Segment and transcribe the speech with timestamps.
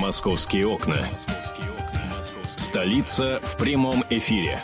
[0.00, 0.96] Московские окна.
[2.56, 4.62] Столица в прямом эфире.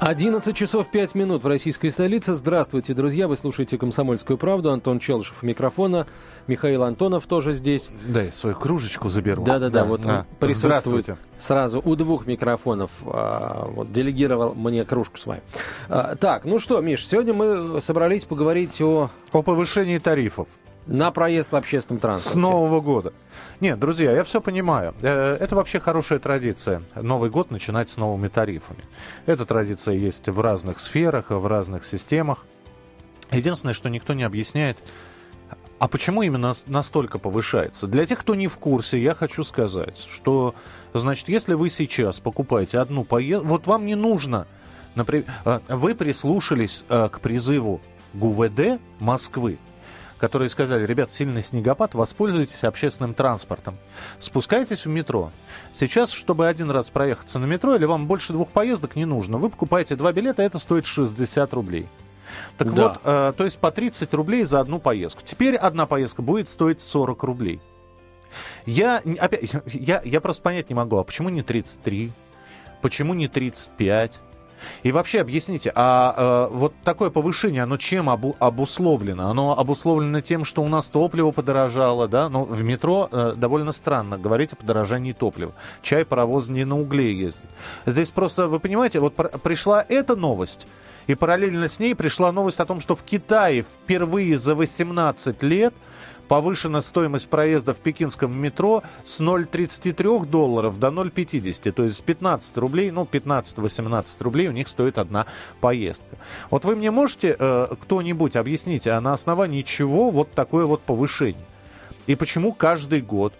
[0.00, 2.34] 11 часов 5 минут в российской столице.
[2.34, 3.26] Здравствуйте, друзья.
[3.26, 4.70] Вы слушаете «Комсомольскую правду».
[4.70, 6.06] Антон Челышев у микрофона.
[6.46, 7.88] Михаил Антонов тоже здесь.
[8.06, 9.44] Да, я свою кружечку заберу.
[9.44, 12.90] Да-да-да, вот а, присутствует сразу у двух микрофонов.
[13.06, 15.40] А, вот, делегировал мне кружку свою.
[15.88, 19.08] А, так, ну что, Миш, сегодня мы собрались поговорить о...
[19.32, 20.48] О повышении тарифов.
[20.86, 22.38] На проезд в общественном транспорте.
[22.38, 23.12] С Нового года.
[23.60, 24.94] Нет, друзья, я все понимаю.
[25.00, 26.82] Э, это вообще хорошая традиция.
[26.94, 28.84] Новый год начинать с новыми тарифами.
[29.24, 32.44] Эта традиция есть в разных сферах, в разных системах.
[33.30, 34.76] Единственное, что никто не объясняет,
[35.78, 37.86] а почему именно настолько повышается?
[37.86, 40.54] Для тех, кто не в курсе, я хочу сказать, что,
[40.92, 44.46] значит, если вы сейчас покупаете одну поездку, вот вам не нужно,
[44.94, 47.80] например, э, вы прислушались э, к призыву
[48.14, 49.58] ГУВД Москвы,
[50.18, 53.76] которые сказали, ребят, сильный снегопад, воспользуйтесь общественным транспортом.
[54.18, 55.30] Спускайтесь в метро.
[55.72, 59.50] Сейчас, чтобы один раз проехаться на метро, или вам больше двух поездок не нужно, вы
[59.50, 61.88] покупаете два билета, это стоит 60 рублей.
[62.58, 62.82] Так да.
[62.82, 65.22] вот, э, то есть по 30 рублей за одну поездку.
[65.24, 67.60] Теперь одна поездка будет стоить 40 рублей.
[68.66, 72.10] Я, опять, я, я просто понять не могу, а почему не 33?
[72.80, 74.20] Почему не 35?
[74.82, 79.28] И вообще объясните, а э, вот такое повышение, оно чем обу обусловлено?
[79.28, 82.28] Оно обусловлено тем, что у нас топливо подорожало, да?
[82.28, 85.52] Но в метро э, довольно странно говорить о подорожании топлива.
[85.82, 87.44] Чай, паровоз не на угле ездит.
[87.86, 90.66] Здесь просто, вы понимаете, вот пришла эта новость,
[91.06, 95.74] и параллельно с ней пришла новость о том, что в Китае впервые за 18 лет
[96.28, 101.72] повышена стоимость проезда в пекинском метро с 0,33 долларов до 0,50.
[101.72, 105.26] То есть с 15 рублей, ну 15-18 рублей у них стоит одна
[105.60, 106.16] поездка.
[106.50, 111.44] Вот вы мне можете э, кто-нибудь объяснить, а на основании чего вот такое вот повышение?
[112.06, 113.32] И почему каждый год?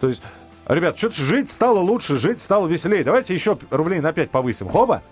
[0.00, 0.22] То есть,
[0.68, 3.04] ребят, что-то жить стало лучше, жить стало веселее.
[3.04, 4.68] Давайте еще рублей на 5 повысим.
[4.68, 5.02] Хоба!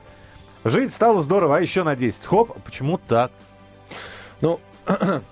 [0.64, 2.26] Жить стало здорово, а еще на 10.
[2.26, 3.30] Хоп, почему так?
[4.40, 4.60] Ну,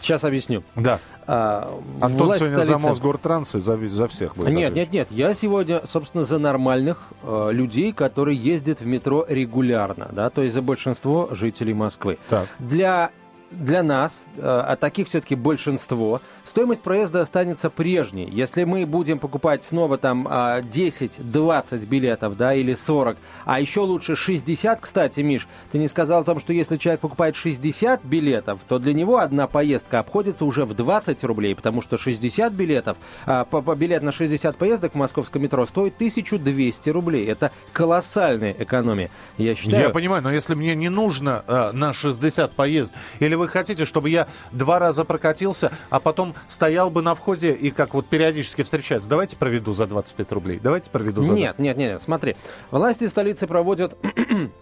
[0.00, 0.62] сейчас объясню.
[0.74, 1.00] Да.
[1.26, 1.68] А,
[2.00, 2.66] Антон сегодня столицы...
[2.66, 4.50] за Мосгортранс и за, за всех будет.
[4.50, 5.08] Нет, нет, нет.
[5.10, 10.54] Я сегодня, собственно, за нормальных э, людей, которые ездят в метро регулярно, да, то есть
[10.54, 12.18] за большинство жителей Москвы.
[12.30, 12.46] Так.
[12.60, 13.10] Для
[13.50, 18.28] для нас, э, а таких все-таки большинство, стоимость проезда останется прежней.
[18.30, 24.16] Если мы будем покупать снова там 10-20 а, билетов, да, или 40, а еще лучше
[24.16, 28.78] 60, кстати, Миш, ты не сказал о том, что если человек покупает 60 билетов, то
[28.78, 32.96] для него одна поездка обходится уже в 20 рублей, потому что 60 билетов,
[33.26, 33.46] а,
[33.76, 37.26] билет на 60 поездок в московском метро стоит 1200 рублей.
[37.26, 39.84] Это колоссальная экономия, я считаю.
[39.84, 44.10] Я понимаю, но если мне не нужно э, на 60 поездок, или вы хотите, чтобы
[44.10, 49.08] я два раза прокатился, а потом стоял бы на входе и как вот периодически встречаться?
[49.08, 50.60] Давайте проведу за 25 рублей.
[50.62, 51.32] Давайте проведу за...
[51.32, 52.36] Нет, нет, нет, смотри.
[52.70, 53.96] Власти столицы проводят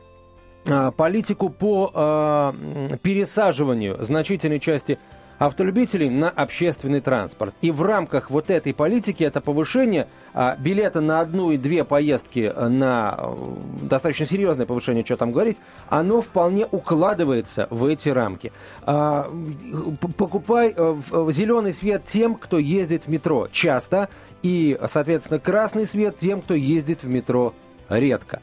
[0.67, 4.99] а, политику по э, пересаживанию значительной части
[5.39, 7.55] автолюбителей на общественный транспорт.
[7.61, 12.53] И в рамках вот этой политики это повышение а, билета на одну и две поездки
[12.55, 13.35] э, на э,
[13.83, 15.59] достаточно серьезное повышение, что там говорить,
[15.89, 18.53] оно вполне укладывается в эти рамки.
[18.83, 19.31] А,
[20.17, 20.97] покупай э,
[21.31, 24.09] зеленый свет тем, кто ездит в метро часто,
[24.43, 27.55] и, соответственно, красный свет тем, кто ездит в метро
[27.89, 28.41] редко.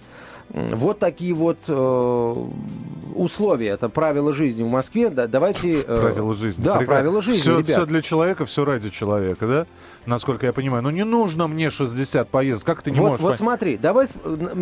[0.53, 2.35] Вот такие вот э,
[3.15, 3.69] условия.
[3.69, 5.09] Это правила жизни в Москве.
[5.09, 5.81] Да, давайте...
[5.81, 6.63] Э, правила жизни.
[6.63, 7.01] Да, Прекрасно.
[7.01, 9.65] правила жизни, все, все для человека, все ради человека, да?
[10.05, 10.83] Насколько я понимаю.
[10.83, 12.65] Но ну, не нужно мне 60 поездок.
[12.65, 13.21] Как ты не вот, можешь...
[13.21, 14.07] Вот смотри, давай...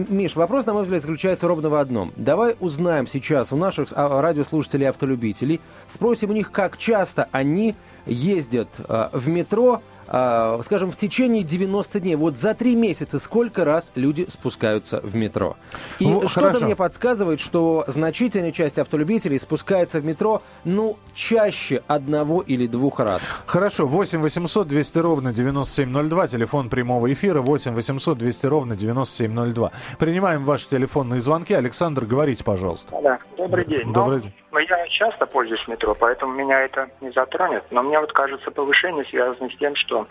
[0.09, 2.11] Миш, вопрос, на мой взгляд, заключается ровно в одном.
[2.15, 9.09] Давай узнаем сейчас у наших а, радиослушателей-автолюбителей, спросим у них, как часто они ездят э,
[9.13, 12.15] в метро, э, скажем, в течение 90 дней.
[12.15, 15.55] Вот за три месяца сколько раз люди спускаются в метро?
[15.99, 22.41] И ну, что-то мне подсказывает, что значительная часть автолюбителей спускается в метро, ну, чаще одного
[22.41, 23.21] или двух раз.
[23.45, 29.71] Хорошо, 8 800 200 ровно 9702, телефон прямого эфира 8 800 200 ровно 9702.
[29.97, 31.53] Принимаем ваши телефонные звонки.
[31.53, 32.95] Александр, говорите, пожалуйста.
[33.01, 33.91] Да, добрый день.
[33.93, 34.33] Добрый ну, день.
[34.51, 37.63] Ну, я часто пользуюсь метро, поэтому меня это не затронет.
[37.69, 40.07] Но мне вот кажется, повышение связано с тем, что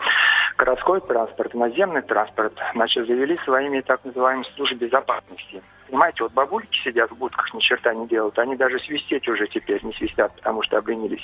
[0.57, 5.61] городской транспорт, наземный транспорт, значит, завели своими так называемыми службы безопасности.
[5.89, 8.37] Понимаете, вот бабульки сидят в будках, ни черта не делают.
[8.37, 11.21] Они даже свистеть уже теперь не свистят, потому что обленились.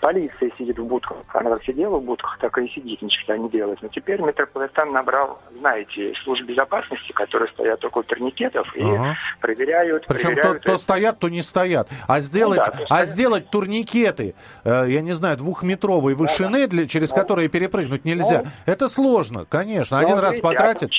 [0.00, 1.18] Полиция сидит в будках.
[1.34, 3.82] Она как сидела в будках, так и сидит, ни черта не делает.
[3.82, 9.16] Но теперь метрополитен набрал, знаете, служб безопасности, которые стоят около турникетов и ага.
[9.40, 10.06] проверяют.
[10.06, 11.88] Причем проверяют то, то стоят, то не стоят.
[12.08, 13.08] А сделать, ну, да, а стоят.
[13.08, 14.34] сделать турникеты,
[14.64, 16.68] э, я не знаю, двухметровой вышины, да, да.
[16.68, 19.98] Для, через ну, которые перепрыгнуть нельзя, ну, это сложно, конечно.
[19.98, 20.92] Один раз видите, а потратит.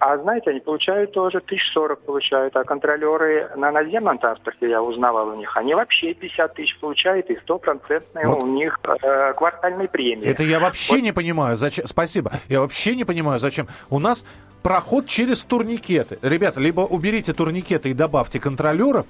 [0.00, 5.34] А знаете, они получают тоже 1040 получают, а контролеры на наземном транспорте, я узнавал у
[5.34, 8.42] них, они вообще 50 тысяч получают и стопроцентные Вот.
[8.42, 10.26] у них э, квартальные премии.
[10.26, 11.02] Это я вообще Вот.
[11.02, 11.86] не понимаю, зачем.
[11.86, 12.32] Спасибо.
[12.48, 13.68] Я вообще не понимаю, зачем.
[13.90, 14.24] У нас
[14.62, 16.18] проход через турникеты.
[16.22, 19.04] Ребята, либо уберите турникеты и добавьте контролеров,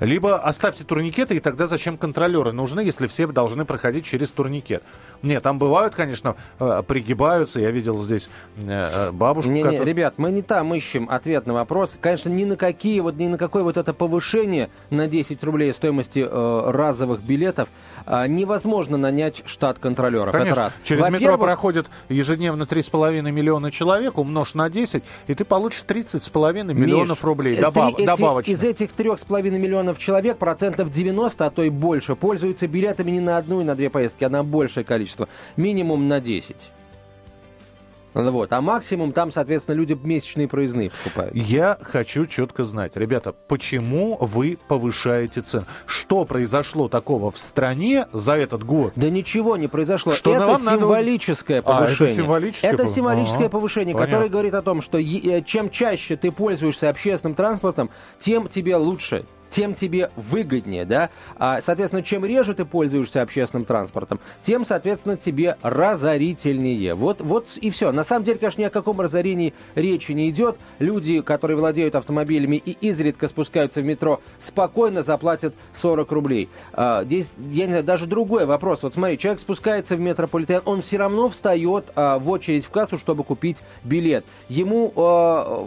[0.00, 4.82] либо оставьте турникеты, и тогда зачем контролеры нужны, если все должны проходить через турникет?
[5.22, 7.60] Нет, там бывают, конечно, э, пригибаются.
[7.60, 8.28] Я видел здесь
[8.58, 11.96] э, э, бабушку, Не, не, которая- ребят, мы не там ищем ответ на вопрос.
[12.00, 16.26] Конечно, ни на какие, вот ни на какое вот это повышение на 10 рублей стоимости
[16.28, 17.68] э, разовых билетов
[18.08, 20.30] а, невозможно нанять штат контролеров.
[20.30, 20.78] Конечно, Это раз.
[20.84, 27.18] через метро проходит ежедневно 3,5 миллиона человек, умножь на 10, и ты получишь 30,5 миллионов
[27.18, 28.50] Миш, рублей э, добав- эти- добавочно.
[28.52, 33.12] Из этих трех с половиной миллионов человек процентов 90, а то и больше, пользуются билетами
[33.12, 35.28] не на одну и на две поездки, а на большее количество.
[35.56, 36.56] Минимум на 10.
[38.14, 38.50] Вот.
[38.54, 41.34] А максимум там, соответственно, люди месячные проездные покупают.
[41.34, 45.66] Я хочу четко знать, ребята, почему вы повышаете цены?
[45.84, 48.94] Что произошло такого в стране за этот год?
[48.96, 50.14] Да ничего не произошло.
[50.14, 52.14] Что это вам надо- символическое А, это повышение.
[52.16, 54.12] символическое Это символическое Ага, повышение, понятно.
[54.14, 59.26] которое говорит о том, что э, чем чаще ты пользуешься общественным транспортом, тем тебе лучше
[59.50, 61.10] тем тебе выгоднее, да?
[61.36, 66.94] А, соответственно, чем реже ты пользуешься общественным транспортом, тем, соответственно, тебе разорительнее.
[66.94, 67.92] Вот, вот и все.
[67.92, 70.56] На самом деле, конечно, ни о каком разорении речи не идет.
[70.78, 76.48] Люди, которые владеют автомобилями и изредка спускаются в метро, спокойно заплатят 40 рублей.
[76.72, 78.82] А, здесь, я не знаю, даже другой вопрос.
[78.82, 82.98] Вот смотри, человек спускается в метрополитен, он все равно встает а, в очередь в кассу,
[82.98, 84.24] чтобы купить билет.
[84.48, 85.66] Ему, а,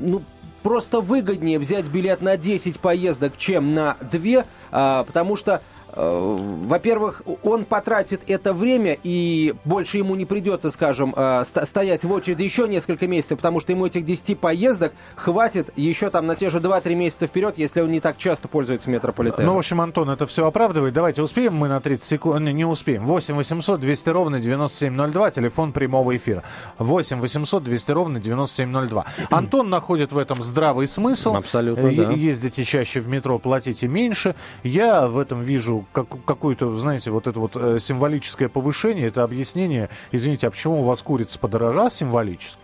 [0.00, 0.22] ну,
[0.62, 5.60] просто выгоднее взять билет на 10 поездок, чем на 2, а, потому что
[5.96, 12.12] во-первых, он потратит это время, и больше ему не придется, скажем, э, ст- стоять в
[12.12, 16.50] очереди еще несколько месяцев, потому что ему этих 10 поездок хватит еще там на те
[16.50, 19.46] же 2-3 месяца вперед, если он не так часто пользуется метрополитеном.
[19.46, 20.94] Ну, в общем, Антон, это все оправдывает.
[20.94, 22.40] Давайте успеем мы на 30 секунд.
[22.40, 23.04] Не, не успеем.
[23.06, 26.42] 8 800 200 ровно 9702, телефон прямого эфира.
[26.78, 29.04] 8 800 200 ровно 9702.
[29.30, 31.34] Антон находит в этом здравый смысл.
[31.36, 32.12] Абсолютно, Е- да.
[32.12, 34.34] Ездите чаще в метро, платите меньше.
[34.62, 39.08] Я в этом вижу как, какую-то, знаете, вот это вот э, символическое повышение.
[39.08, 42.58] Это объяснение, извините, а почему у вас курица подорожала символически?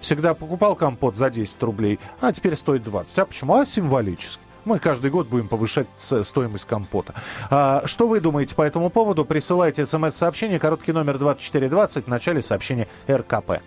[0.00, 3.18] Всегда покупал компот за 10 рублей, а теперь стоит 20.
[3.18, 3.54] А почему?
[3.54, 4.40] А символически.
[4.64, 7.14] Мы каждый год будем повышать стоимость компота.
[7.50, 9.24] А, что вы думаете по этому поводу?
[9.24, 13.60] Присылайте смс-сообщение, короткий номер 2420, в начале сообщения РКП.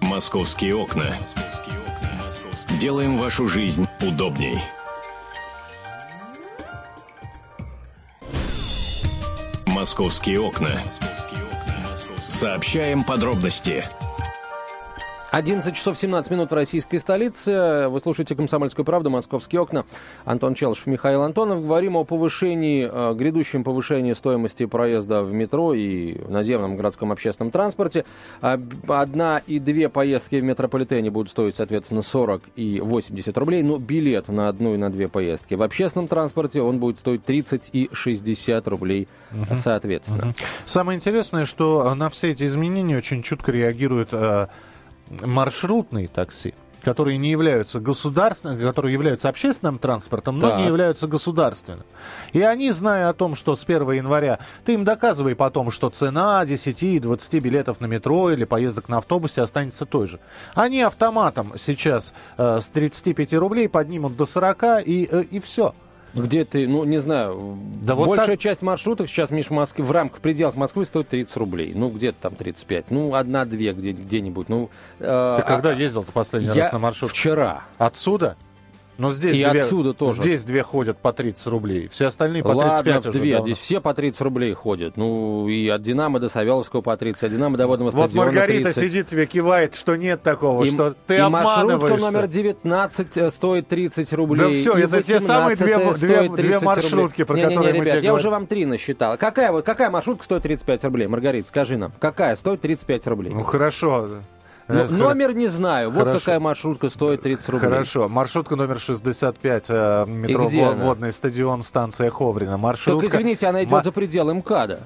[0.00, 1.16] Московские окна.
[2.78, 4.58] Делаем вашу жизнь удобней.
[9.80, 10.78] Московские окна.
[12.28, 13.86] Сообщаем подробности.
[15.30, 17.86] 11 часов 17 минут в российской столице.
[17.88, 19.84] Вы слушаете «Комсомольскую правду», «Московские окна».
[20.24, 21.62] Антон Челышев, Михаил Антонов.
[21.62, 27.52] Говорим о повышении, э, грядущем повышении стоимости проезда в метро и в наземном городском общественном
[27.52, 28.04] транспорте.
[28.40, 33.62] Одна и две поездки в метрополитене будут стоить, соответственно, 40 и 80 рублей.
[33.62, 37.70] Но билет на одну и на две поездки в общественном транспорте, он будет стоить 30
[37.72, 39.06] и 60 рублей,
[39.54, 40.34] соответственно.
[40.66, 44.48] Самое интересное, что на все эти изменения очень чутко реагируют э,
[45.10, 50.60] маршрутные такси которые не являются государственным, которые являются общественным транспортом, но Так.
[50.60, 51.84] не являются государственным.
[52.32, 56.44] И они, зная о том, что с 1 января, ты им доказывай потом, что цена
[56.44, 60.20] 10 и 20 билетов на метро или поездок на автобусе останется той же.
[60.54, 65.74] Они автоматом сейчас э, с 35 рублей поднимут до 40 и, э, и все.
[66.14, 69.84] Где ты, ну, не знаю, Да вот большая так- часть маршруток сейчас, Миш, в Москве,
[69.84, 71.72] в рамках, в пределах Москвы стоит 30 рублей.
[71.74, 72.90] Ну, где-то там 35.
[72.90, 74.48] Ну, одна-две где, где-нибудь.
[74.48, 77.16] Ну, э, Ты когда а- ездил-то последний я раз на маршрутке?
[77.18, 77.62] вчера.
[77.78, 78.36] Отсюда?
[79.00, 80.20] Но здесь И две, отсюда тоже.
[80.20, 81.88] Здесь две ходят по 30 рублей.
[81.90, 83.32] Все остальные по Ладно, 35 уже две.
[83.36, 83.46] давно.
[83.46, 84.96] Здесь все по 30 рублей ходят.
[84.96, 88.64] Ну, и от Динамо до Савеловского по 30, от Динамо до водного Вот стадиона Маргарита
[88.72, 88.84] 30.
[88.84, 92.10] сидит тебе, кивает, что нет такого, И- что ты и маршрутка обманываешься.
[92.12, 94.38] номер 19 э, стоит 30 рублей.
[94.38, 97.24] Да всё, и это те самые две- 18 две- две 30 маршрутки, рублей.
[97.24, 98.14] про Не-не-не, которые мы ребят, тебе я говорим.
[98.16, 99.16] уже вам три насчитал.
[99.16, 101.06] Какая, вот, какая маршрутка стоит 35 рублей?
[101.06, 101.92] Маргарита, скажи нам.
[101.98, 103.32] Какая стоит 35 рублей?
[103.32, 104.08] Ну хорошо.
[104.72, 105.90] Ну, Э, хор- номер не знаю.
[105.90, 106.18] Вот Хорошо.
[106.20, 107.68] какая маршрутка стоит 30 рублей.
[107.70, 108.08] Хорошо.
[108.08, 110.48] Маршрутка номер 65, э, метро?
[110.48, 112.52] Водный стадион, станция Ховрина.
[112.52, 113.06] Только Маршрутка...
[113.06, 114.80] извините, она идет Ма- за пределы МКАДа.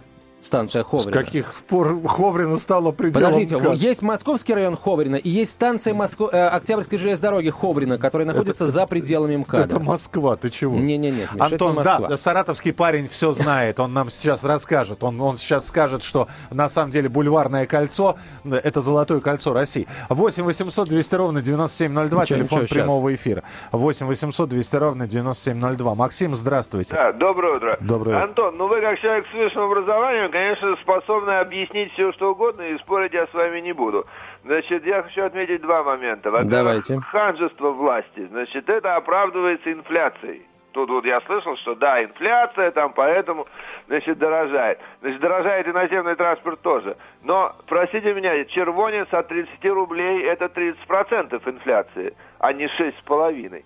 [0.44, 1.10] Станция Ховрина.
[1.10, 3.74] С каких пор Ховрина стала пределом Подождите, МКАД?
[3.74, 6.28] есть московский район Ховрина и есть станция Моско...
[6.32, 9.64] э, Октябрьской железной дороги Ховрина, которая находится за пределами МКАДа.
[9.64, 10.76] Это Москва, ты чего?
[10.76, 15.02] Не-не-не, это Антон, не да, саратовский парень все знает, он нам сейчас расскажет.
[15.02, 19.86] Он, он сейчас скажет, что на самом деле бульварное кольцо– это золотое кольцо России.
[20.08, 23.42] 8 800 200 ровно 9702, Ничего, телефон ничего, прямого эфира.
[23.72, 25.94] 8 800 200 ровно 9702.
[25.94, 26.94] Максим, здравствуйте.
[26.94, 27.78] Да, доброе утро.
[27.80, 28.24] Доброе утро.
[28.24, 32.76] Антон, ну вы как человек с высшим образованием, конечно, способны объяснить все, что угодно, и
[32.78, 34.04] спорить я с вами не буду.
[34.42, 36.32] Значит, я хочу отметить два момента.
[36.32, 37.00] Во-первых, Давайте.
[37.00, 38.26] ханжество власти.
[38.26, 40.42] Значит, это оправдывается инфляцией.
[40.72, 43.46] Тут вот я слышал, что да, инфляция там, поэтому,
[43.86, 44.80] значит, дорожает.
[45.02, 46.96] Значит, дорожает и наземный транспорт тоже.
[47.22, 53.62] Но, простите меня, червонец от 30 рублей это 30% инфляции, а не 6,5%.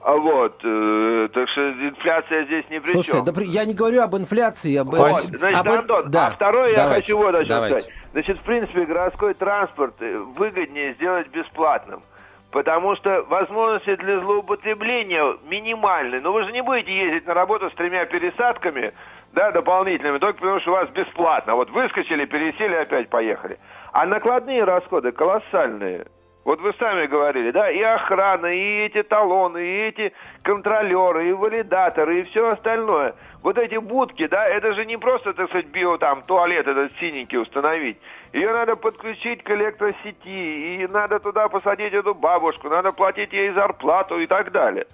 [0.00, 3.24] А вот, э, так что инфляция здесь ни при Слушайте, чем.
[3.24, 4.88] да при- я не говорю об инфляции, об...
[4.94, 7.78] Вот, значит, об- Антон, да, а второе я давайте, хочу вот о чем давайте.
[7.80, 7.94] сказать.
[8.12, 12.02] Значит, в принципе, городской транспорт э, выгоднее сделать бесплатным.
[12.52, 16.18] Потому что возможности для злоупотребления минимальны.
[16.20, 18.94] Но вы же не будете ездить на работу с тремя пересадками,
[19.34, 21.56] да, дополнительными, только потому что у вас бесплатно.
[21.56, 23.58] Вот выскочили, пересели, опять поехали.
[23.92, 26.06] А накладные расходы колоссальные.
[26.48, 32.20] Вот вы сами говорили, да, и охрана, и эти талоны, и эти контролеры, и валидаторы,
[32.20, 33.14] и все остальное.
[33.42, 37.36] Вот эти будки, да, это же не просто, так сказать, био там туалет этот синенький
[37.36, 37.98] установить.
[38.32, 44.18] Ее надо подключить к электросети, и надо туда посадить эту бабушку, надо платить ей зарплату
[44.18, 44.86] и так далее.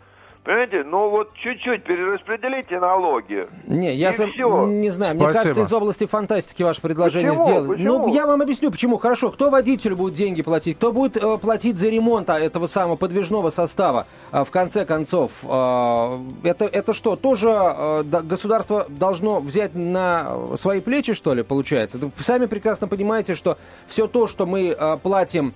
[0.45, 3.49] Понимаете, ну вот чуть-чуть перераспределите налоги.
[3.67, 4.67] Не, я И сам всё.
[4.67, 5.43] не знаю, мне Спасибо.
[5.43, 7.45] кажется, из области фантастики ваше предложение Почему?
[7.47, 7.69] сделано.
[7.71, 7.89] Почему?
[7.89, 8.99] Ну, я вам объясню, почему.
[8.99, 12.97] Хорошо, кто водителю будет деньги платить, кто будет э, платить за ремонт а, этого самого
[12.97, 15.33] подвижного состава, а, в конце концов.
[15.45, 21.43] А, это, это что, тоже э, да, государство должно взять на свои плечи, что ли,
[21.43, 21.97] получается?
[21.97, 25.55] Вы сами прекрасно понимаете, что все то, что мы э, платим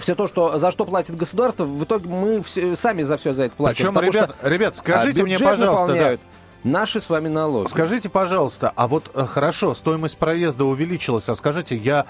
[0.00, 3.44] все то, что, за что платит государство, в итоге мы все- сами за все за
[3.44, 3.94] это платим.
[3.94, 6.16] Причем, ребят, что, ребят, скажите а, мне, пожалуйста, да,
[6.64, 7.68] наши с вами налоги.
[7.68, 12.06] Скажите, пожалуйста, а вот э, хорошо, стоимость проезда увеличилась, а скажите, я,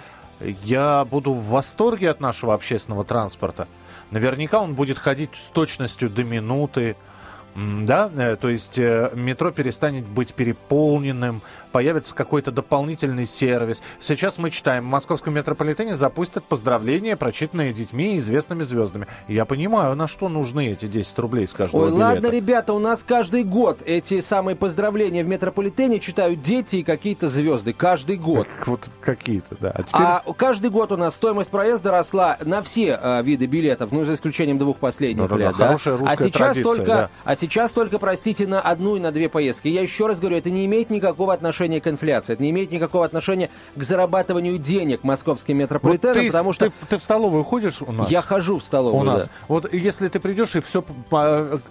[0.65, 3.67] я буду в восторге от нашего общественного транспорта?
[4.11, 6.97] Наверняка он будет ходить с точностью до минуты,
[7.57, 11.41] да, Э, то есть э, метро перестанет быть переполненным,
[11.75, 13.83] появится какой-то дополнительный сервис.
[13.99, 19.09] Сейчас мы читаем, в московском метрополитене запустят поздравления, прочитанные детьми и известными звездами.
[19.27, 22.05] Я понимаю, на что нужны эти 10 рублей с каждого Ой, билета.
[22.05, 27.29] ладно, ребята, у нас каждый год эти самые поздравления в метрополитене читают дети и какие-то
[27.29, 27.73] звезды.
[27.73, 28.47] Каждый год.
[28.57, 29.73] Как вот какие-то, да.
[29.75, 30.01] А теперь...
[30.01, 34.15] А каждый год у нас стоимость проезда росла на все э, виды билетов, ну, за
[34.15, 35.57] исключением двух последних Да-да-да, лет.
[35.59, 35.67] да?
[35.67, 37.11] хорошая а русская сейчас традиция, только, да.
[37.25, 39.67] А сейчас только, простите, на одну и на две поездки.
[39.67, 43.05] Я еще раз говорю, это не имеет никакого отношения к инфляции, это не имеет никакого
[43.05, 47.81] отношения к зарабатыванию денег московским Вот метрополитеном, ты, потому что ты, ты в столовую ходишь
[47.83, 48.11] у нас?
[48.11, 49.01] я хожу в столовую.
[49.01, 49.25] у нас.
[49.25, 49.31] да.
[49.49, 50.85] Вот если ты придешь и все,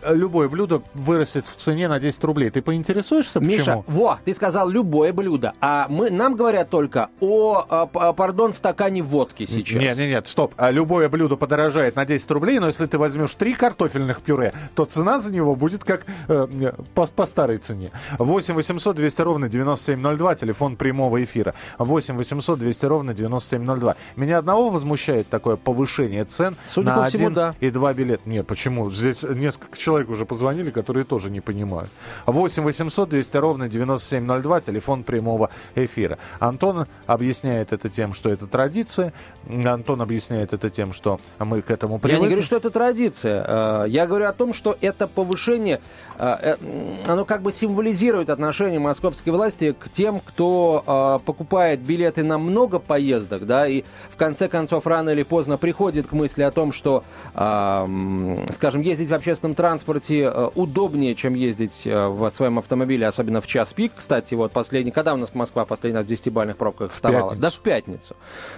[0.10, 3.86] любое блюдо вырастет в цене на 10 рублей, ты поинтересуешься, Миша, почему?
[3.88, 8.54] во, ты сказал любое блюдо, а мы, нам говорят только о, а, п- а, пардон,
[8.54, 9.80] стакане водки сейчас.
[9.80, 10.54] Нет, нет, нет, стоп.
[10.58, 14.86] А любое блюдо подорожает на 10 рублей, но если ты возьмешь три картофельных пюре, то
[14.86, 17.92] цена за него будет как э, по, по старой цене.
[18.18, 19.50] 8 800 200 ровно
[19.88, 21.54] 9702, телефон прямого эфира.
[21.78, 23.96] 8 800 200 ровно 9702.
[24.16, 27.56] Меня одного возмущает такое повышение цен Судя на по всему, один да.
[27.60, 28.24] и два билета.
[28.26, 28.90] Нет, почему?
[28.92, 31.90] Здесь несколько человек уже позвонили, которые тоже не понимают.
[32.26, 36.18] 8 800 200 ровно 9702, телефон прямого эфира.
[36.40, 39.14] Антон объясняет это тем, что это традиция.
[39.50, 42.22] Антон объясняет это тем, что мы к этому Я привыкли.
[42.24, 43.46] не говорю, что это традиция.
[43.48, 45.82] Э, Я говорю о том, что это повышение,
[46.18, 52.24] э, э, оно как бы символизирует отношение московской власти к тем, кто э, покупает билеты
[52.24, 56.52] на много поездок, да, и в конце концов рано или поздно приходит к мысли о
[56.52, 57.04] том, что,
[57.36, 63.48] э, скажем, ездить в общественном транспорте э, удобнее, чем ездить в своем автомобиле, особенно в
[63.48, 63.92] час пик.
[63.96, 67.32] Кстати, вот последний, когда у нас Москва последний раз в 10-бальных пробках вставала?
[67.32, 67.42] пятницу.
[67.42, 68.16] Да, в пятницу.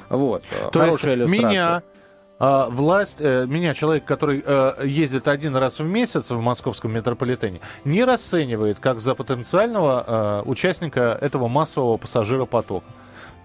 [0.10, 0.44] Вот.
[0.72, 1.50] То есть Хорошая иллюстрация.
[1.50, 1.84] меня
[2.38, 7.62] а, власть, э, меня, человек, который э, ездит один раз в месяц в московском метрополитене,
[7.86, 12.86] не расценивает как за потенциального э, участника этого массового пассажиропотока.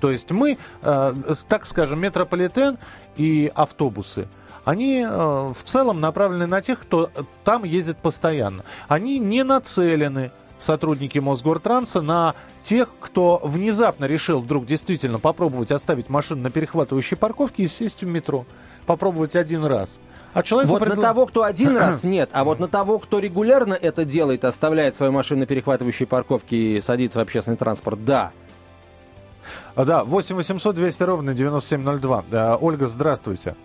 [0.01, 2.79] То есть мы, так скажем, метрополитен
[3.17, 4.29] и автобусы,
[4.65, 7.11] они в целом направлены на тех, кто
[7.45, 8.65] там ездит постоянно.
[8.89, 16.43] Они не нацелены сотрудники Мосгортранса на тех, кто внезапно решил вдруг действительно попробовать оставить машину
[16.43, 18.45] на перехватывающей парковке и сесть в метро.
[18.87, 19.99] Попробовать один раз.
[20.33, 22.31] А человеку Вот предла- на того, кто один раз, нет.
[22.33, 26.81] А вот на того, кто регулярно это делает, оставляет свою машину на перехватывающей парковке и
[26.81, 28.31] садится в общественный транспорт, да.
[29.75, 32.25] А, да, 8 800 200 ровно 9702.
[32.31, 33.57] Да, Ольга, здравствуйте.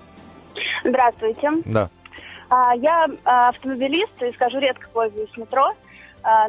[0.84, 1.50] Здравствуйте.
[1.66, 1.90] Да.
[2.50, 5.74] А, Я а, автомобилист и, скажу, редко пользуюсь метро,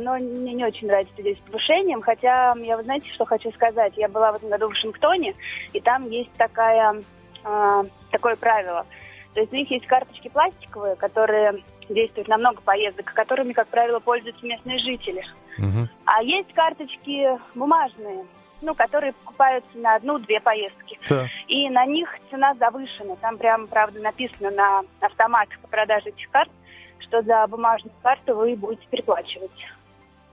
[0.00, 3.92] но мне не очень нравится здесь с повышением, хотя я, вы знаете, что хочу сказать?
[3.96, 5.34] Я была в этом году в Вашингтоне,
[5.74, 7.02] и там есть такая,
[7.44, 8.86] а, такое правило.
[9.34, 14.00] То есть у них есть карточки пластиковые, которые действуют на много поездок, которыми, как правило,
[14.00, 15.22] пользуются местные жители.
[15.58, 15.90] Мгм.
[16.06, 18.24] А есть карточки бумажные,
[18.62, 20.98] ну, которые покупаются на одну-две поездки.
[21.08, 21.26] Да.
[21.48, 23.16] И на них цена завышена.
[23.16, 26.50] Там прям, правда, написано на автоматах по продаже этих карт,
[26.98, 29.50] что за бумажную карту вы будете переплачивать.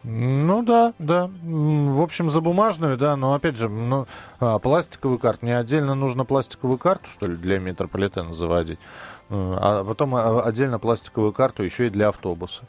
[0.03, 1.29] Ну да, да.
[1.43, 4.05] В общем, за бумажную, да, но опять же, ну,
[4.39, 5.45] а, пластиковую карту.
[5.45, 8.79] Мне отдельно нужно пластиковую карту, что ли, для метрополитена заводить.
[9.29, 12.63] А потом а, отдельно пластиковую карту еще и для автобуса.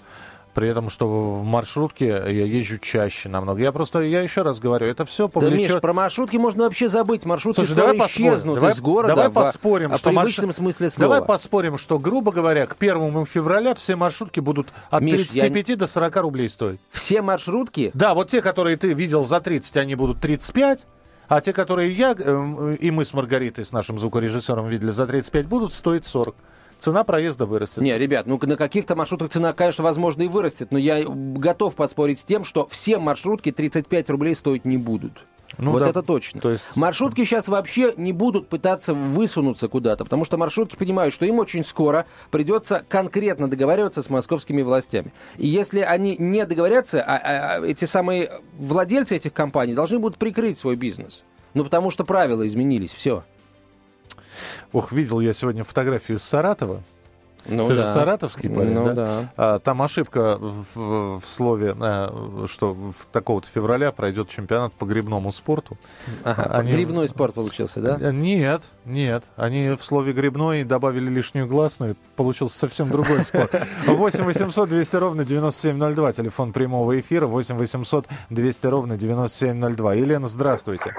[0.54, 3.60] При этом, что в маршрутке я езжу чаще намного.
[3.60, 5.80] Я просто, я еще раз говорю, это все Да, Миш, повлечет...
[5.80, 7.24] про маршрутки можно вообще забыть.
[7.24, 11.14] Маршрутки Слушай, давай исчезнут Давай, из города давай поспорим, в что марш- смысле слова.
[11.14, 15.78] Давай поспорим, что, грубо говоря, к первому февраля все маршрутки будут от Миш, я 35
[15.78, 16.78] до 40 рублей стоить.
[16.90, 20.86] Все маршрутки Да, вот те, которые ты видел за 30, они будут 35,
[21.26, 25.46] а те, которые я эм, и мы с Маргаритой, с нашим звукорежиссером видели за 35,
[25.46, 26.36] будут стоить 40.
[26.78, 27.78] Цена проезда вырастет.
[27.82, 32.20] Не, ребят, ну на каких-то маршрутах цена, конечно, возможно, и вырастет, но я готов поспорить
[32.20, 35.24] с тем, что все маршрутки 35 рублей стоить не будут.
[35.58, 35.88] Ну вот да.
[35.90, 36.40] это точно.
[36.40, 41.26] То есть- Маршрутки сейчас вообще не будут пытаться высунуться куда-то, потому что маршрутки понимают, что
[41.26, 45.12] им очень скоро придется конкретно договариваться с московскими властями.
[45.36, 50.18] И если они не договорятся, а, а- а эти самые владельцы этих компаний должны будут
[50.18, 51.24] прикрыть свой бизнес.
[51.54, 53.22] Ну, потому что правила изменились, все.
[54.72, 56.80] Ох, видел я сегодня фотографию из Саратова.
[57.46, 57.82] Ну, Ты да.
[57.82, 58.94] же саратовский парень, Ну, да?
[58.94, 59.28] да.
[59.36, 64.86] А, там ошибка в, в- в слове, э, что в такого-то февраля пройдет чемпионат по
[64.86, 65.76] грибному спорту.
[66.24, 67.98] Ага, Они- грибной спорт получился, да?
[68.00, 69.24] Э, Нет, нет.
[69.36, 71.96] Они в слове грибной добавили лишнюю гласную.
[72.16, 73.50] Получился совсем другой спор.
[73.86, 76.12] 8 800 200 ровно 9702.
[76.14, 77.26] Телефон прямого эфира.
[77.26, 79.92] 8 800 200 ровно 9702.
[79.96, 80.94] Елена, здравствуйте.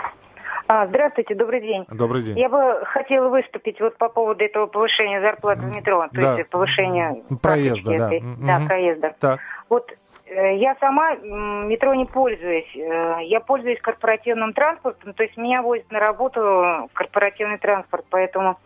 [0.67, 1.85] А, здравствуйте, добрый день.
[1.91, 2.39] Добрый день.
[2.39, 6.37] Я бы хотела выступить вот по поводу этого повышения зарплаты в метро, то Да.
[6.37, 8.07] есть повышения Проезда, да.
[8.07, 8.21] этой.
[8.21, 8.47] Мгм.
[8.47, 9.15] Да, проезда.
[9.19, 9.39] Так.
[9.69, 9.91] Вот
[10.27, 12.75] э, я сама метро не пользуюсь.
[12.75, 18.57] Э, Я пользуюсь корпоративным транспортом, то есть меня возят на работу корпоративный транспорт, поэтому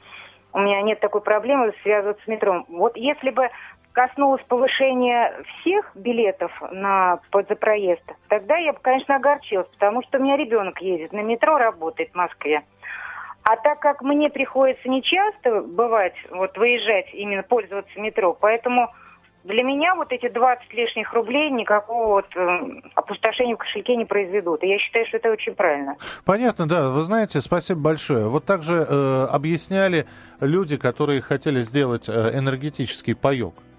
[0.54, 2.64] у меня нет такой проблемы связываться с метро.
[2.70, 3.50] Вот если бы
[3.94, 7.56] коснулось повышения всех билетов на, за
[8.28, 12.16] тогда я бы, конечно, огорчилась, потому что у меня ребенок ездит на метро, работает в
[12.16, 12.64] Москве.
[13.44, 18.90] А так как мне приходится нечасто бывать, вот выезжать, именно пользоваться метро, поэтому
[19.44, 24.64] для меня вот эти 20 лишних рублей никакого вот э, опустошения в кошельке не произведут.
[24.64, 25.96] И я считаю, что это очень правильно.
[26.26, 26.90] Понятно, да.
[26.90, 28.28] Вы знаете, спасибо большое.
[28.28, 30.06] Вот также э, объясняли
[30.42, 33.54] люди, которые хотели сделать э, энергетический паек.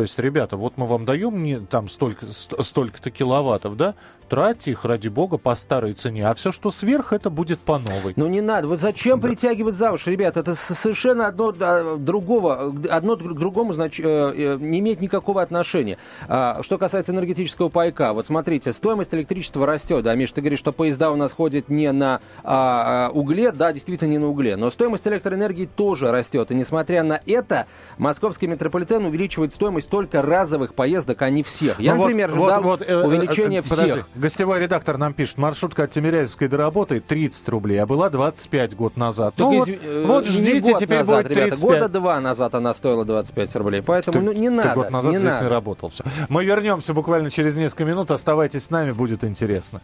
[0.00, 3.94] То есть, ребята, вот мы вам даем не, там столько, ст- столько-то киловаттов, да?
[4.30, 6.24] Тратьте их, ради бога, по старой цене.
[6.24, 8.12] А все, что сверх, это будет по новой.
[8.14, 8.68] Ну не надо.
[8.68, 10.36] Вот зачем притягивать за уши, ребят?
[10.36, 11.50] Это совершенно одно
[11.96, 15.98] другого, одно к другому знач, э, э, не имеет никакого отношения.
[16.28, 20.04] А, что касается энергетического пайка, вот смотрите, стоимость электричества растет.
[20.04, 23.72] Да, Миш, ты говоришь, что поезда у нас ходят не на а, а, угле, да,
[23.72, 26.52] действительно не на угле, но стоимость электроэнергии тоже растет.
[26.52, 27.66] И несмотря на это,
[27.98, 31.78] московский метрополитен увеличивает стоимость только разовых поездок, а не всех.
[31.80, 33.92] Я, Ну вот- например, вот- ждал вот, э, э, увеличения э, подожди.
[33.92, 34.08] всех.
[34.14, 38.96] Гостевой редактор нам пишет, маршрутка от Тимирязевской до работы 30 рублей, а была 25 год
[38.96, 39.34] назад.
[39.36, 41.80] Так ну вот, э, вот ждите, теперь назад, будет ребята, 35.
[41.80, 45.12] года два назад она стоила 25 рублей, поэтому Ты- ну, не ты надо, год назад
[45.12, 45.44] не здесь надо.
[45.44, 45.88] не работал.
[45.90, 46.04] Всё.
[46.28, 48.10] Мы вернемся буквально через несколько минут.
[48.10, 49.80] Оставайтесь с нами, будет интересно.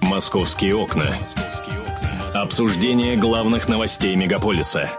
[0.00, 1.14] «Московские окна».
[2.34, 4.90] Обсуждение главных новостей мегаполиса.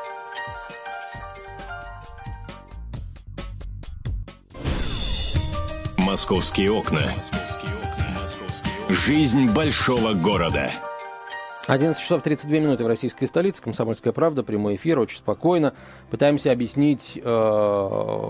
[6.19, 7.13] «Московские окна».
[8.89, 10.73] Жизнь большого города.
[11.69, 13.62] 11 часов 32 минуты в российской столице.
[13.62, 15.73] Комсомольская правда, прямой эфир, очень спокойно.
[16.10, 18.29] Пытаемся объяснить э,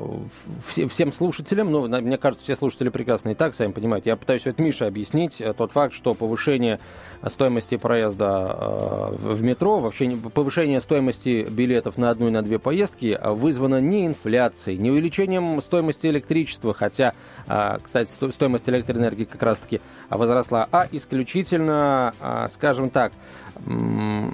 [0.68, 4.10] все- всем слушателям, ну, мне кажется, все слушатели прекрасно и так, сами понимаете.
[4.10, 6.80] Я пытаюсь это Мише объяснить, э, тот факт, что повышение
[7.26, 13.18] стоимости проезда э, в метро, вообще повышение стоимости билетов на одну и на две поездки
[13.24, 17.14] вызвано не инфляцией, не увеличением стоимости электричества, хотя,
[17.48, 19.80] э, кстати, сто- стоимость электроэнергии как раз-таки
[20.18, 23.12] возросла, а исключительно, э, скажем так,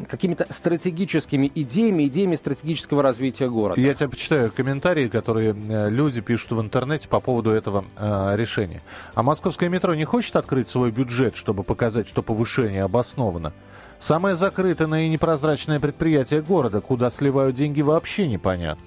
[0.08, 3.80] какими-то стратегическими идеями, идеями стратегического развития города.
[3.82, 8.82] Я тебе почитаю комментарии, которые э, люди пишут в интернете по поводу этого э, решения.
[9.14, 13.54] А московское метро не хочет открыть свой бюджет, чтобы показать, что повышение обосновано?
[14.00, 18.86] Самое закрытое и непрозрачное предприятие города, куда сливают деньги, вообще непонятно.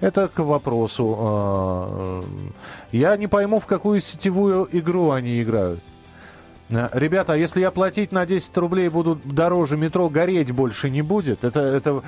[0.00, 1.16] Это к вопросу.
[1.18, 2.22] Э,
[2.92, 5.80] я не пойму, в какую сетевую игру они играют.
[6.70, 11.02] Э, ребята, а если я платить на 10 рублей буду дороже метро, гореть больше не
[11.02, 11.44] будет?
[11.44, 12.02] Это, это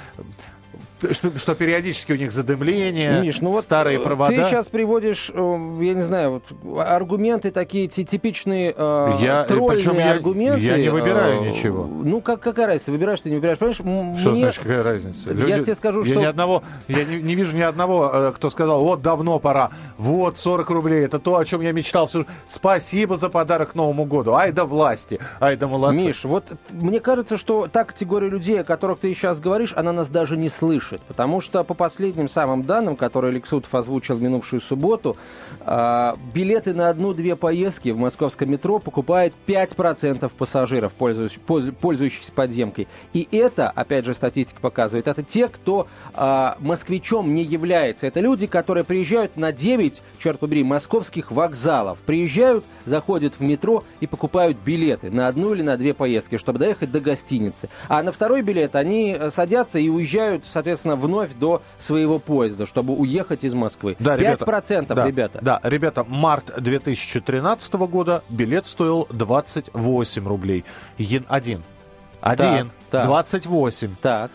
[1.12, 4.34] что, что периодически у них задымление, Миш, ну вот старые э, провода.
[4.34, 10.10] Ты сейчас приводишь, э, я не знаю, вот, аргументы такие типичные э, я, тролльные я,
[10.12, 10.60] аргументы.
[10.60, 11.86] Я не выбираю э, ничего.
[11.86, 13.58] Ну, как, какая разница, выбираешь ты, не выбираешь.
[13.58, 14.40] Понимаешь, что мне...
[14.40, 15.32] значит, какая разница?
[15.32, 15.50] Люди...
[15.50, 16.20] Я тебе скажу, я что...
[16.20, 20.70] Ни одного, я не, не вижу ни одного, кто сказал, вот давно пора, вот 40
[20.70, 22.10] рублей, это то, о чем я мечтал.
[22.46, 24.34] Спасибо за подарок к Новому году.
[24.34, 26.06] Ай да власти, ай да молодцы.
[26.06, 30.08] Миш, вот мне кажется, что та категория людей, о которых ты сейчас говоришь, она нас
[30.08, 30.89] даже не слышит.
[31.06, 35.16] Потому что по последним самым данным, которые Лексутов озвучил минувшую субботу,
[35.60, 42.88] а, билеты на одну-две поездки в московском метро покупает 5% пассажиров, пользующихся подземкой.
[43.12, 48.06] И это, опять же, статистика показывает, это те, кто а, москвичом не является.
[48.06, 51.98] Это люди, которые приезжают на 9, черт побери, московских вокзалов.
[52.00, 56.90] Приезжают, заходят в метро и покупают билеты на одну или на две поездки, чтобы доехать
[56.90, 57.68] до гостиницы.
[57.88, 62.94] А на второй билет они садятся и уезжают, соответственно, вновь вновь до своего поезда, чтобы
[62.94, 63.96] уехать из Москвы.
[63.98, 65.38] Да, 5%, ребята, да, ребята.
[65.42, 70.64] Да, ребята, март 2013 года билет стоил 28 рублей.
[71.28, 71.62] Один.
[72.20, 72.70] Один.
[72.90, 73.90] Так, 28.
[74.00, 74.30] Так.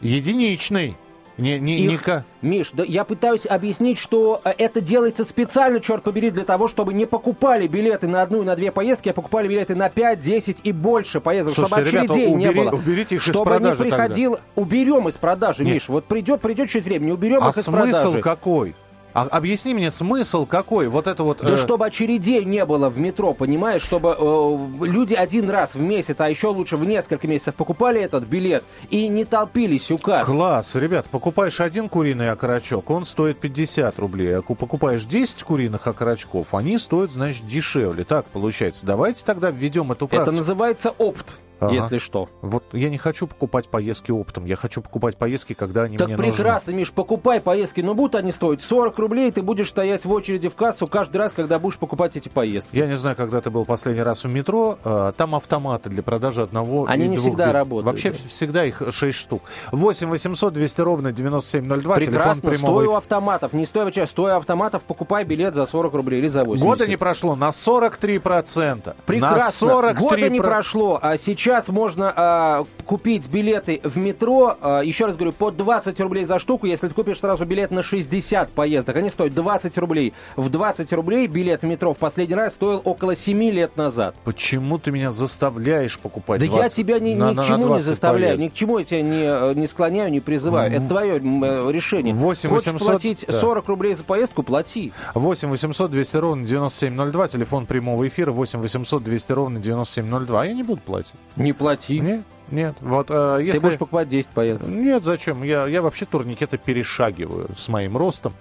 [0.00, 0.96] Единичный.
[1.42, 2.24] Не, не, Их, не...
[2.40, 6.94] Миш, да я пытаюсь объяснить, что э, это делается специально, черт побери, для того, чтобы
[6.94, 10.60] не покупали билеты на одну и на две поездки, а покупали билеты на 5, 10
[10.62, 12.70] и больше поездок, Слушайте, чтобы очередей ребята, убери, не было.
[12.70, 14.30] Уберите их чтобы из продажи не приходил...
[14.34, 14.46] тогда.
[14.54, 15.74] Уберем из продажи, Нет.
[15.74, 15.88] Миш.
[15.88, 17.92] Вот придет, придет чуть времени, уберем а их из продажи.
[17.94, 18.74] смысл какой?
[19.14, 20.88] А, объясни мне смысл какой?
[20.88, 21.38] Вот это вот...
[21.42, 21.58] Да э...
[21.58, 23.82] чтобы очередей не было в метро, понимаешь?
[23.82, 28.24] Чтобы э, люди один раз в месяц, а еще лучше в несколько месяцев покупали этот
[28.24, 30.26] билет и не толпились у касс.
[30.26, 34.38] Класс, ребят, покупаешь один куриный окорочок, он стоит 50 рублей.
[34.38, 38.04] А покупаешь 10 куриных окорочков, они стоят, значит, дешевле.
[38.04, 38.86] Так получается.
[38.86, 40.30] Давайте тогда введем эту практику.
[40.30, 41.26] Это называется опт.
[41.66, 41.74] Ага.
[41.74, 42.28] если что.
[42.40, 46.16] Вот я не хочу покупать поездки оптом, я хочу покупать поездки, когда они так мне
[46.16, 46.80] прекрасно, нужны.
[46.80, 50.54] Миш, покупай поездки, но будут они стоить 40 рублей, ты будешь стоять в очереди в
[50.54, 52.76] кассу каждый раз, когда будешь покупать эти поездки.
[52.76, 56.42] Я не знаю, когда ты был последний раз в метро, а, там автоматы для продажи
[56.42, 57.60] одного Они и не двух всегда билетов.
[57.60, 57.86] работают.
[57.86, 58.18] Вообще да.
[58.28, 59.42] всегда их 6 штук.
[59.70, 64.36] 8 800 200 ровно 9702, Прекрасно, телефон стой у автоматов, не стой час, стой у
[64.36, 66.64] автоматов, покупай билет за 40 рублей или за 80.
[66.64, 68.94] Года не прошло, на 43%.
[69.06, 69.98] Прекрасно, на 43%.
[69.98, 75.32] года не прошло, а сейчас можно а, купить билеты в метро, а, еще раз говорю,
[75.32, 79.34] по 20 рублей за штуку, если ты купишь сразу билет на 60 поездок, они стоят
[79.34, 80.12] 20 рублей.
[80.36, 84.14] В 20 рублей билет в метро в последний раз стоил около 7 лет назад.
[84.24, 87.66] Почему ты меня заставляешь покупать Да 20, я тебя ни, на, ни на, к чему
[87.68, 88.44] на не заставляю, поездок?
[88.44, 90.72] ни к чему я тебя не, не склоняю, не призываю.
[90.72, 92.14] Это твое м, решение.
[92.14, 93.40] 8 Хочешь 800, платить да.
[93.40, 94.92] 40 рублей за поездку, плати.
[95.14, 100.42] 8 800 200 ровно 9702, телефон прямого эфира 8 800 200 ровно 9702.
[100.42, 101.14] А я не буду платить.
[101.42, 101.98] Не плати.
[101.98, 102.74] Нет, нет.
[102.80, 103.58] Вот, э, если...
[103.58, 104.68] Ты будешь покупать 10 поездок.
[104.68, 105.42] Нет, зачем?
[105.42, 108.32] Я, я вообще турникеты перешагиваю с моим ростом.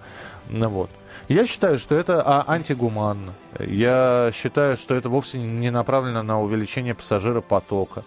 [0.49, 0.89] Ну, вот.
[1.27, 3.33] Я считаю, что это а, антигуманно.
[3.59, 8.03] Я считаю, что это вовсе не направлено на увеличение пассажиропотока.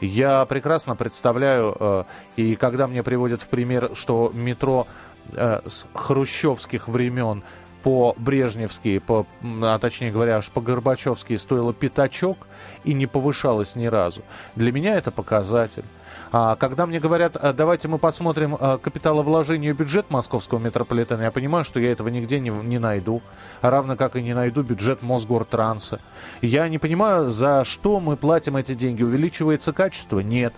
[0.00, 2.04] Я прекрасно представляю, э,
[2.36, 4.86] и когда мне приводят в пример, что метро
[5.32, 7.42] э, с хрущевских времен
[7.84, 12.38] по брежневские, по, а точнее говоря, аж по горбачевские стоило пятачок
[12.82, 14.22] и не повышалось ни разу.
[14.56, 15.84] Для меня это показатель.
[16.32, 21.30] А когда мне говорят, «А, давайте мы посмотрим а, капиталовложение и бюджет московского метрополитена, я
[21.30, 23.20] понимаю, что я этого нигде не, не найду.
[23.60, 26.00] Равно как и не найду бюджет Мосгортранса.
[26.40, 29.02] Я не понимаю, за что мы платим эти деньги.
[29.02, 30.20] Увеличивается качество?
[30.20, 30.54] Нет.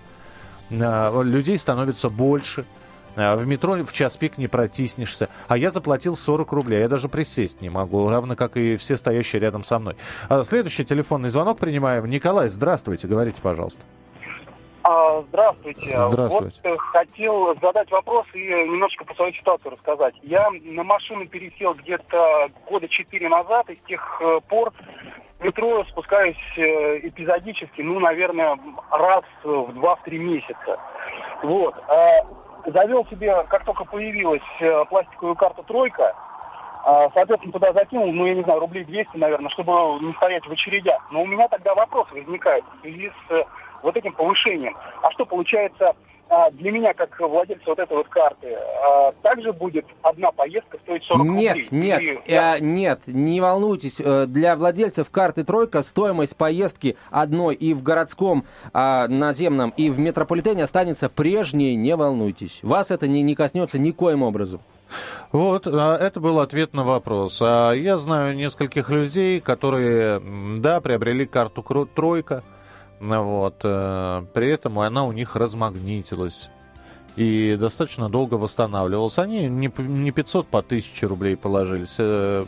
[0.70, 2.66] Людей становится больше.
[3.16, 5.29] А, В метро в час пик не протиснешься.
[5.48, 6.81] А я заплатил 40 рублей.
[6.81, 9.96] Я даже присесть не могу, равно как и все стоящие рядом со мной.
[10.29, 12.07] А, Следующий телефонный звонок принимаем.
[12.07, 13.09] Николай, здравствуйте.
[13.09, 13.83] Говорите, пожалуйста.
[14.83, 15.98] А, Здравствуйте.
[15.98, 16.61] Здравствуйте.
[16.62, 20.14] Вот э, хотел задать вопрос и немножко по своей ситуации рассказать.
[20.22, 24.72] Я на машину пересел где-то года четыре назад, и с тех э, пор
[25.40, 28.57] в метро спускаюсь э, эпизодически, ну, наверное,
[28.90, 30.79] раз в два-три месяца.
[31.42, 31.74] Вот.
[32.66, 36.14] Завел себе, как только появилась э, пластиковую карту «Тройка»,
[36.87, 39.72] а, Соответственно, туда закинул, ну, я не знаю, рублей 200, наверное, чтобы
[40.05, 41.02] не стоять в очередях.
[41.11, 43.42] Но у меня тогда вопрос возникает в связи с э,
[43.83, 44.76] вот этим повышением.
[45.02, 45.96] А что получается
[46.54, 51.24] для меня, как владельца вот этой вот карты, а, также будет одна поездка стоить 40
[51.28, 51.68] нет, рублей?
[51.70, 54.00] Нет, Или- э, нет, не волнуйтесь.
[54.00, 59.98] Э, Для владельцев карты «Тройка» стоимость поездки одной и в городском а, наземном, и в
[60.00, 62.58] метрополитене останется прежней, не волнуйтесь.
[62.62, 64.60] Вас это не, не коснется никоим образом.
[65.32, 67.40] Вот, а, это был ответ на вопрос.
[67.42, 70.20] А Я знаю нескольких людей, которые,
[70.58, 72.42] да, приобрели карту «Кро- «Тройка»,
[73.00, 76.50] вот, э, при этом она у них размагнитилась
[77.16, 79.18] и достаточно долго восстанавливалась.
[79.18, 81.96] Они не, не 500 по 1000 рублей положились.
[81.98, 82.42] Э,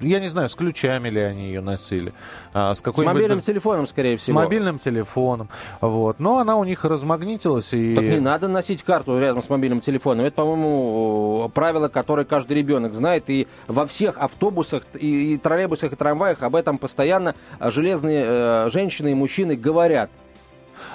[0.00, 2.12] Я не знаю, с ключами ли они ее носили,
[2.54, 4.36] а с С какой мобильным телефоном, скорее с всего.
[4.40, 5.48] мобильным телефоном.
[5.80, 6.18] Вот.
[6.18, 7.94] Но она у них размагнитилась и...
[7.94, 10.24] Так не надо носить карту рядом с мобильным телефоном.
[10.24, 13.24] Это, по-моему, правило, которое каждый ребенок знает.
[13.28, 18.70] И во всех автобусах, и, и троллейбусах, и трамваях об этом постоянно а, железные э,
[18.70, 20.10] женщины и мужчины говорят.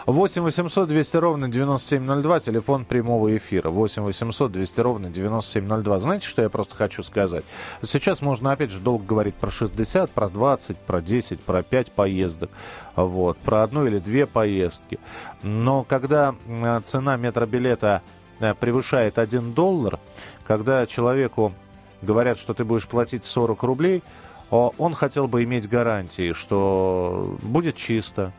[0.05, 3.69] 8 800 200 ровно 9702, телефон прямого эфира.
[3.69, 5.99] 8 800 200 ровно 9702.
[5.99, 7.43] Знаете, что я просто хочу сказать?
[7.83, 12.49] Сейчас можно, опять же, долго говорить про 60, про 20, про 10, про 5 поездок.
[12.95, 14.99] Вот, про одну или две поездки.
[15.43, 18.01] Но когда э, цена метробилета
[18.39, 19.99] э, превышает 1 доллар,
[20.47, 21.53] когда человеку
[22.01, 24.03] говорят, что ты будешь платить 40 рублей,
[24.49, 28.33] он хотел бы иметь гарантии, что будет чисто,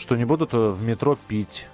[0.00, 1.66] что не будут э, в метро пить,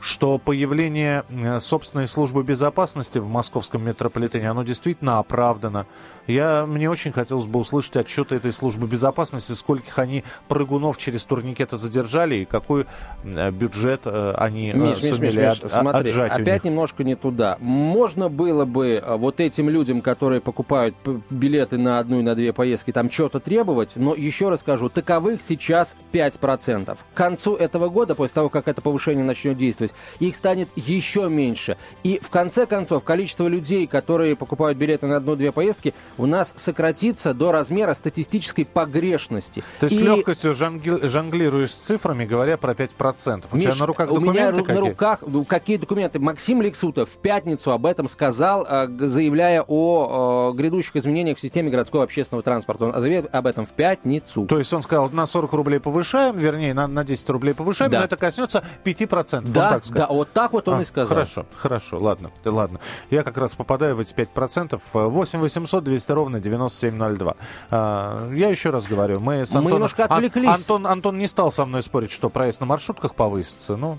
[0.00, 5.86] что появление э, собственной службы безопасности в московском метрополитене, оно действительно оправдано.
[6.26, 11.76] Я, мне очень хотелось бы услышать отчеты этой службы безопасности, скольких они прыгунов через турникеты
[11.76, 12.86] задержали и какой
[13.24, 17.04] э, бюджет э, они э, Миш, Миш, Миш, сумели Миш, от- смотри, отжать опять немножко
[17.04, 17.58] не туда.
[17.60, 20.94] Можно было бы вот этим людям, которые покупают
[21.30, 25.40] билеты на одну и на две поездки, там что-то требовать, но еще раз скажу, таковых
[25.42, 26.96] сейчас 5%.
[26.96, 31.76] К концу этого года, после того, как это повышение начнет действовать, их станет еще меньше.
[32.02, 37.34] И в конце концов, количество людей, которые покупают билеты на одну-две поездки, у нас сократится
[37.34, 39.62] до размера статистической погрешности.
[39.80, 43.48] Ты с И- легкостью жангли- жонглируешь с цифрами, говоря про 5%.
[43.52, 44.90] У Миш, тебя на руках у меня документы ру- на какие?
[44.90, 46.18] руках ну, какие документы?
[46.18, 52.04] Максим Лексутов в пятницу об этом сказал, г- заявляя о грядущих изменениях в системе городского
[52.04, 52.86] общественного транспорта.
[52.86, 54.46] Он заявил об этом в пятницу.
[54.46, 57.98] То есть он сказал, на 40 рублей повышаем, вернее, на, на 10 рублей повышаем, Да.
[58.00, 59.46] но это коснется 5%.
[59.46, 60.08] Он да, так сказал.
[60.08, 61.08] да, вот так вот он А, и сказал.
[61.08, 62.80] Хорошо, хорошо, ладно, ладно.
[63.10, 64.80] Я как раз попадаю в эти 5%.
[64.92, 67.36] 8 800 200 ровно 9702.
[67.70, 69.72] А, я еще раз говорю, мы с Мы Антоном...
[69.72, 70.48] немножко Ан- отвлеклись.
[70.48, 73.76] Антон, Антон не стал со мной спорить, что проезд на маршрутках повысится.
[73.76, 73.98] Ну,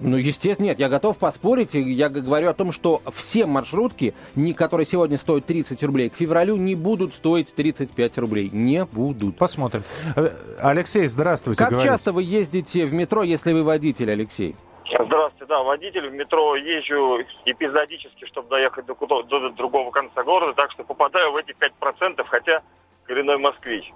[0.00, 1.74] Ну, естественно, нет, я готов поспорить.
[1.74, 4.14] Я говорю о том, что все маршрутки,
[4.56, 8.50] которые сегодня стоят 30 рублей, к февралю не будут стоить 35 рублей.
[8.52, 9.36] Не будут.
[9.36, 9.82] посмотрим.
[10.16, 10.30] Э,
[10.60, 11.58] Алексей, здравствуйте.
[11.58, 11.90] Как говорите.
[11.90, 14.56] часто вы ездите в метро, если вы водитель, Алексей?
[14.88, 16.08] Здравствуйте, да, водитель.
[16.08, 21.32] В метро езжу эпизодически, чтобы доехать до, куда- до другого конца города, так что попадаю
[21.32, 22.62] в эти 5%, хотя
[23.04, 23.92] коренной москвич.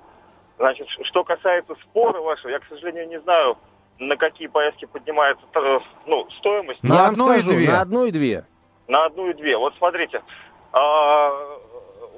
[0.58, 3.56] Значит, что касается спора вашего, я, к сожалению, не знаю,
[3.98, 6.82] на какие поездки поднимается э, ну, стоимость.
[6.82, 7.68] На я вам одну и скажу, две.
[7.68, 8.44] на одну и две.
[8.88, 9.56] На одну и две.
[9.56, 10.22] Вот смотрите,
[10.72, 11.30] а,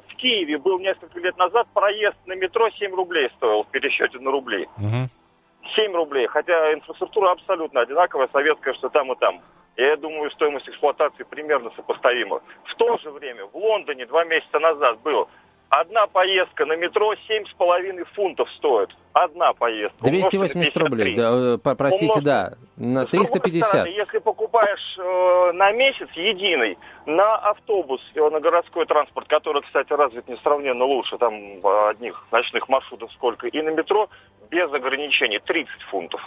[0.08, 4.30] в Киеве был несколько лет назад проезд на метро 7 рублей стоил в пересчете на
[4.30, 4.68] рубли.
[4.76, 5.10] Мгм.
[5.74, 9.40] 7 рублей, хотя инфраструктура абсолютно одинаковая, советская, что там и там.
[9.76, 12.42] Я думаю, стоимость эксплуатации примерно сопоставима.
[12.64, 15.28] В то же время в Лондоне два месяца назад был
[15.70, 18.90] одна поездка на метро 7,5 фунтов стоит.
[19.12, 20.04] Одна поездка.
[20.04, 21.14] Умножьте на 280 рублей.
[21.14, 21.16] 53.
[21.16, 22.52] Да, э, простите, да.
[22.76, 23.68] На С другой 350.
[23.68, 29.92] стороны, если покупаешь э, на месяц единый, на автобус, э, на городской транспорт, который, кстати,
[29.92, 34.08] развит несравненно лучше, там э, одних ночных маршрутов сколько, и на метро
[34.50, 36.20] без ограничений 30 фунтов.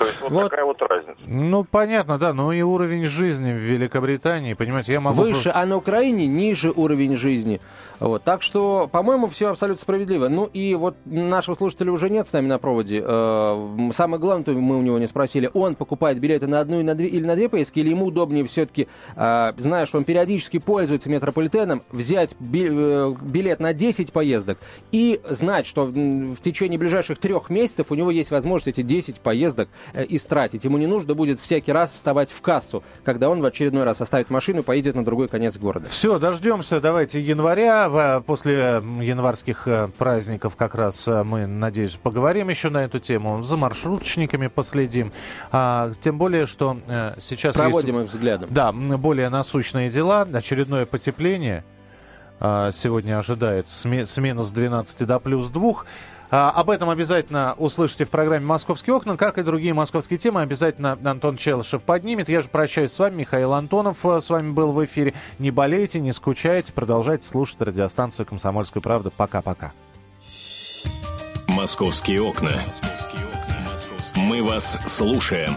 [0.00, 0.44] То есть вот, Вот.
[0.44, 1.20] такая вот разница.
[1.26, 5.20] Ну, понятно, да, но и уровень жизни в Великобритании, понимаете, я могу...
[5.20, 7.60] Выше, а на Украине ниже уровень жизни.
[7.98, 8.22] Вот.
[8.24, 10.28] Так что, по-моему, все абсолютно справедливо.
[10.28, 13.04] Ну и вот нашего слушателя уже нет с нами на проводе.
[13.06, 16.82] Э, Самое главное, то мы у него не спросили, он покупает билеты на одну и
[16.82, 21.10] на две, или на две поездки, или ему удобнее все-таки, зная, что он периодически пользуется
[21.10, 24.58] метрополитеном, взять э, билет на 10 поездок
[24.92, 29.68] и знать, что в течение ближайших трех месяцев у него есть возможность эти 10 поездок
[29.89, 30.64] э, истратить.
[30.64, 34.30] Ему не нужно будет всякий раз вставать в кассу, когда он в очередной раз оставит
[34.30, 35.88] машину и поедет на другой конец города.
[35.88, 37.88] Все, дождемся, давайте января.
[37.88, 42.98] В- После м, январских э, праздников как раз э, мы, надеюсь, поговорим еще на эту
[42.98, 43.42] тему.
[43.42, 45.12] За маршруточниками последим.
[45.52, 48.48] А, тем более, что э, сейчас есть- Проводим их взглядом.
[48.52, 50.22] Да, более насущные дела.
[50.32, 51.64] Очередное потепление.
[52.42, 53.76] а, сегодня ожидается
[54.06, 55.84] с минус 12 до плюс 2.
[56.30, 59.16] А, об этом обязательно услышите в программе «Московские окна».
[59.16, 62.28] Как и другие московские темы, обязательно Антон Челышев поднимет.
[62.28, 63.16] Я же прощаюсь с вами.
[63.16, 65.14] Михаил Антонов э, с вами был в эфире.
[65.38, 66.72] Не болейте, не скучайте.
[66.72, 69.10] Продолжайте слушать радиостанцию «Комсомольская правда».
[69.10, 69.72] Пока-пока.
[71.48, 72.62] «Московские окна».
[74.14, 75.54] Мы вас слушаем.